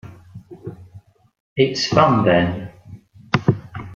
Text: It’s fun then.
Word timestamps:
It’s 1.55 1.85
fun 1.85 2.23
then. 2.25 2.71